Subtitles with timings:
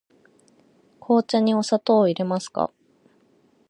[0.99, 2.71] 紅茶にお砂糖をいれますか。